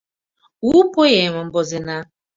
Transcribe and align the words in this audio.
у 0.71 0.81
поэмым 0.95 1.53
возена. 1.59 1.99